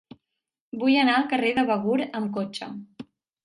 [0.83, 2.75] Vull anar al carrer de Begur amb cotxe.